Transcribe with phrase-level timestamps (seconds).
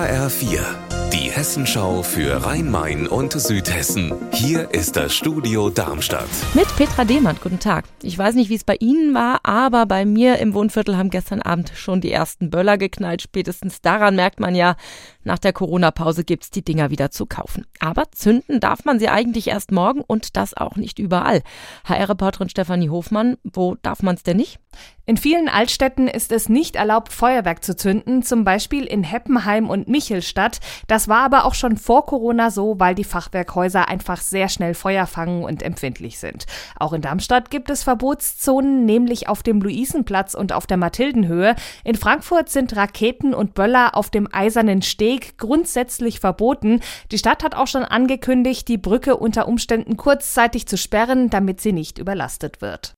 [0.00, 4.14] HR4, die Hessenschau für Rhein-Main und Südhessen.
[4.32, 6.28] Hier ist das Studio Darmstadt.
[6.54, 7.86] Mit Petra Dehmann, guten Tag.
[8.02, 11.42] Ich weiß nicht, wie es bei Ihnen war, aber bei mir im Wohnviertel haben gestern
[11.42, 13.22] Abend schon die ersten Böller geknallt.
[13.22, 14.76] Spätestens daran merkt man ja,
[15.24, 17.66] nach der Corona-Pause gibt's die Dinger wieder zu kaufen.
[17.80, 21.42] Aber zünden darf man sie eigentlich erst morgen und das auch nicht überall.
[21.84, 24.60] HR-Reporterin Stefanie Hofmann, wo darf man's denn nicht?
[25.06, 29.88] In vielen Altstädten ist es nicht erlaubt, Feuerwerk zu zünden, zum Beispiel in Heppenheim und
[29.88, 30.60] Michelstadt.
[30.86, 35.06] Das war aber auch schon vor Corona so, weil die Fachwerkhäuser einfach sehr schnell Feuer
[35.06, 36.46] fangen und empfindlich sind.
[36.78, 41.54] Auch in Darmstadt gibt es Verbotszonen, nämlich auf dem Luisenplatz und auf der Mathildenhöhe.
[41.84, 46.80] In Frankfurt sind Raketen und Böller auf dem Eisernen Steg grundsätzlich verboten.
[47.12, 51.72] Die Stadt hat auch schon angekündigt, die Brücke unter Umständen kurzzeitig zu sperren, damit sie
[51.72, 52.96] nicht überlastet wird.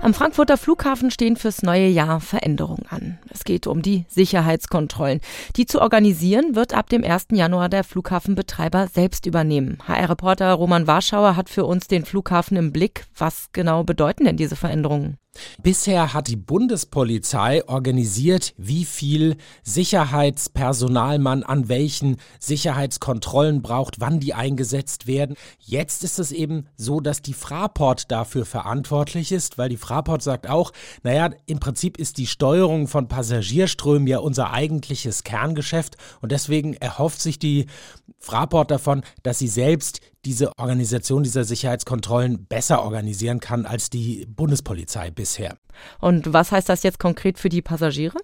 [0.00, 3.18] Am Frankfurter Flughafen stehen fürs neue Jahr Veränderungen an.
[3.30, 5.20] Es geht um die Sicherheitskontrollen.
[5.56, 7.26] Die zu organisieren wird ab dem 1.
[7.32, 9.78] Januar der Flughafenbetreiber selbst übernehmen.
[9.86, 13.06] HR-Reporter Roman Warschauer hat für uns den Flughafen im Blick.
[13.16, 15.18] Was genau bedeuten denn diese Veränderungen?
[15.62, 24.34] Bisher hat die Bundespolizei organisiert, wie viel Sicherheitspersonal man an welchen Sicherheitskontrollen braucht, wann die
[24.34, 25.36] eingesetzt werden.
[25.58, 30.48] Jetzt ist es eben so, dass die Fraport dafür verantwortlich ist, weil die Fraport sagt
[30.48, 30.72] auch,
[31.02, 37.20] naja, im Prinzip ist die Steuerung von Passagierströmen ja unser eigentliches Kerngeschäft und deswegen erhofft
[37.20, 37.66] sich die
[38.18, 45.10] Fraport davon, dass sie selbst diese Organisation dieser Sicherheitskontrollen besser organisieren kann als die Bundespolizei
[45.10, 45.27] bisher.
[46.00, 48.18] Und was heißt das jetzt konkret für die Passagiere?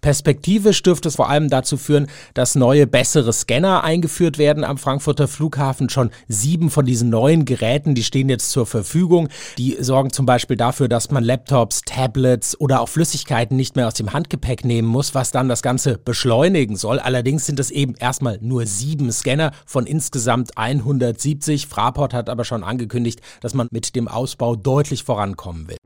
[0.00, 5.28] Perspektivisch dürfte es vor allem dazu führen, dass neue, bessere Scanner eingeführt werden am Frankfurter
[5.28, 5.88] Flughafen.
[5.88, 9.28] Schon sieben von diesen neuen Geräten, die stehen jetzt zur Verfügung.
[9.58, 13.94] Die sorgen zum Beispiel dafür, dass man Laptops, Tablets oder auch Flüssigkeiten nicht mehr aus
[13.94, 16.98] dem Handgepäck nehmen muss, was dann das Ganze beschleunigen soll.
[16.98, 21.66] Allerdings sind es eben erstmal nur sieben Scanner von insgesamt 170.
[21.66, 25.76] Fraport hat aber schon angekündigt, dass man mit dem Ausbau deutlich vorankommen will.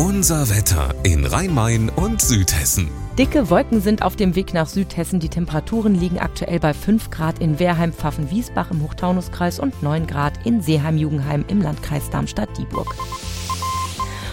[0.00, 2.88] Unser Wetter in Rhein-Main und Südhessen.
[3.18, 5.20] Dicke Wolken sind auf dem Weg nach Südhessen.
[5.20, 10.32] Die Temperaturen liegen aktuell bei 5 Grad in Wehrheim, Pfaffen-Wiesbach im Hochtaunuskreis und 9 Grad
[10.46, 12.94] in Seeheim-Jugenheim im Landkreis Darmstadt-Dieburg.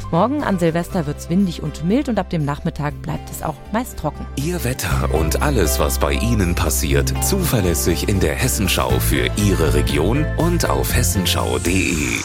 [0.09, 3.57] Morgen an Silvester wird es windig und mild und ab dem Nachmittag bleibt es auch
[3.73, 4.25] meist trocken.
[4.37, 10.25] Ihr Wetter und alles, was bei Ihnen passiert, zuverlässig in der Hessenschau für Ihre Region
[10.37, 12.21] und auf hessenschau.de.